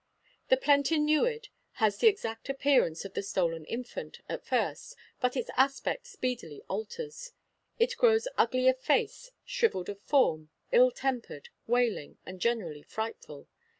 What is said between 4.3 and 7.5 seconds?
first; but its aspect speedily alters.